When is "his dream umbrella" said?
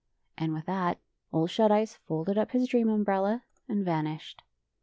2.53-3.43